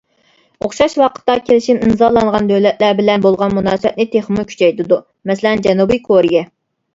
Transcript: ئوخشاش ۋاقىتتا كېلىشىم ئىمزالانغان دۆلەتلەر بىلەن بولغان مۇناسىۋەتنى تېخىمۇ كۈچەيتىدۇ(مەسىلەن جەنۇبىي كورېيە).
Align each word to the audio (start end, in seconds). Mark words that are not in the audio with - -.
ئوخشاش 0.67 0.93
ۋاقىتتا 1.01 1.35
كېلىشىم 1.49 1.79
ئىمزالانغان 1.87 2.49
دۆلەتلەر 2.51 2.95
بىلەن 3.01 3.27
بولغان 3.27 3.53
مۇناسىۋەتنى 3.59 4.07
تېخىمۇ 4.17 4.47
كۈچەيتىدۇ(مەسىلەن 4.53 5.63
جەنۇبىي 5.69 6.03
كورېيە). 6.11 6.45